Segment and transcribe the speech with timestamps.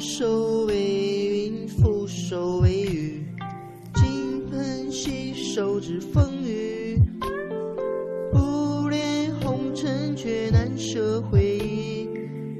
[0.00, 3.24] 手为云覆手为雨
[3.94, 6.98] 金盆洗手止风雨。
[8.32, 12.08] 不恋红尘却难舍回忆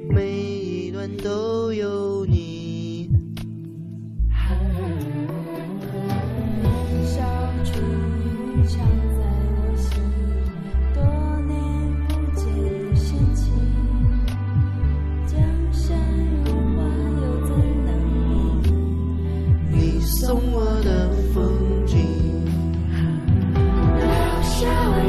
[0.09, 2.44] 每一段都有你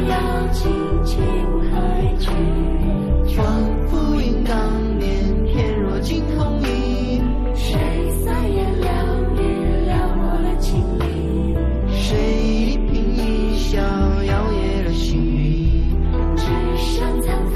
[0.08, 0.70] 要轻
[1.04, 1.20] 轻
[1.60, 2.30] 回去。
[3.36, 3.44] 仿
[3.88, 7.22] 佛映当年翩若惊鸿影，
[7.54, 7.76] 谁
[8.24, 8.88] 三言两
[9.34, 9.38] 语
[9.84, 11.54] 撩拨了情意？
[11.90, 15.44] 谁一颦一笑摇曳了星云。
[16.36, 16.42] 纸
[16.78, 17.54] 上残伏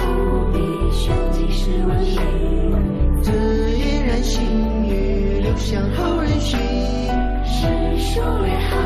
[0.52, 0.58] 笔，
[0.90, 2.18] 旋即是纹理。
[3.22, 3.30] 自
[3.78, 4.42] 嫣然心
[4.84, 6.58] 语，留香后人寻。
[7.44, 7.66] 世
[7.98, 8.76] 数略豪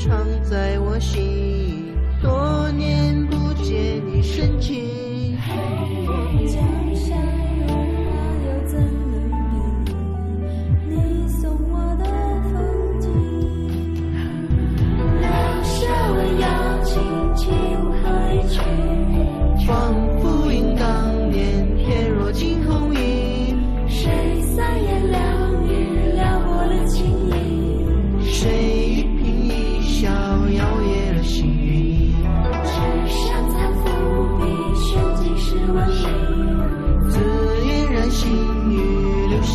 [0.00, 1.94] 常在我心。
[2.22, 5.36] 多年不见你深情，
[6.48, 6.56] 江
[6.96, 7.18] 山
[7.58, 8.10] 如画，
[8.46, 9.14] 又怎能
[9.84, 9.92] 比？
[10.88, 12.04] 你送我的
[12.50, 12.52] 风
[12.98, 13.06] 景，
[15.20, 15.28] 留
[15.64, 15.76] 下
[16.08, 16.44] 我要
[16.82, 16.88] 轻
[17.36, 17.44] 轻
[18.02, 18.08] 回
[18.48, 18.89] 去。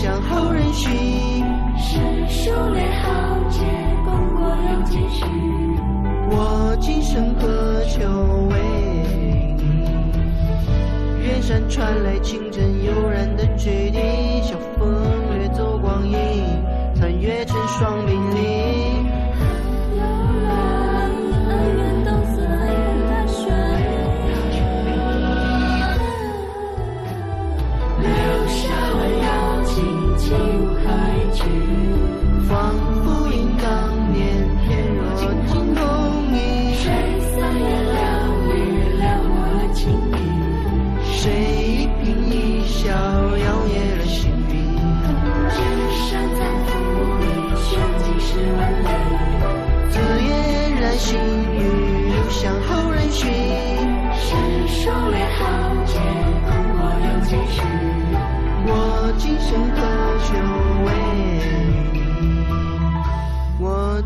[0.05, 1.43] 向，后人寻。
[1.79, 1.97] 世
[2.29, 3.61] 数列豪杰，
[4.05, 5.25] 功过有几许？
[6.29, 8.05] 我今生何求
[8.51, 8.53] 为
[9.57, 9.63] 你？
[11.25, 13.89] 远山传来清真悠然的曲
[50.97, 51.59] 心语，
[52.09, 53.29] 留香后人寻。
[54.15, 54.33] 世
[54.67, 55.39] 数略豪
[55.85, 55.99] 杰，
[56.47, 57.61] 功过有几许？
[58.65, 58.69] 我。
[59.17, 59.77] 今生何
[60.25, 60.27] 求
[60.85, 60.87] 为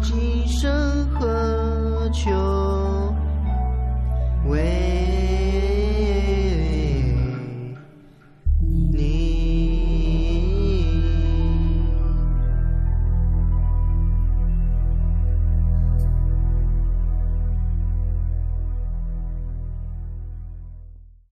[0.01, 2.31] 今生何求？
[4.47, 4.98] 为